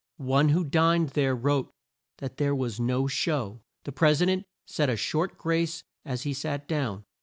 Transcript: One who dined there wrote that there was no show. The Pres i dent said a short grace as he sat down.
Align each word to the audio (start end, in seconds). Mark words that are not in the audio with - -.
One 0.17 0.49
who 0.49 0.63
dined 0.63 1.09
there 1.09 1.35
wrote 1.35 1.71
that 2.17 2.37
there 2.37 2.55
was 2.55 2.79
no 2.79 3.05
show. 3.05 3.61
The 3.83 3.91
Pres 3.91 4.19
i 4.23 4.25
dent 4.25 4.45
said 4.65 4.89
a 4.89 4.97
short 4.97 5.37
grace 5.37 5.83
as 6.03 6.23
he 6.23 6.33
sat 6.33 6.67
down. 6.67 7.05